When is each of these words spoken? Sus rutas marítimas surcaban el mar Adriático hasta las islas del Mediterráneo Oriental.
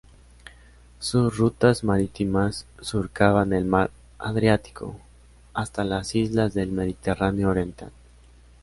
Sus 0.97 1.37
rutas 1.37 1.83
marítimas 1.83 2.65
surcaban 2.79 3.53
el 3.53 3.65
mar 3.65 3.91
Adriático 4.17 4.99
hasta 5.53 5.83
las 5.83 6.15
islas 6.15 6.55
del 6.55 6.71
Mediterráneo 6.71 7.51
Oriental. 7.51 7.91